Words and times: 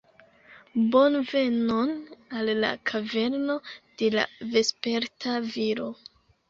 Bonvenon 0.95 1.93
al 2.41 2.49
la 2.65 2.73
kaverno 2.93 3.61
de 4.03 4.13
la 4.19 4.29
Vesperta 4.57 5.39
Viro 5.55 5.91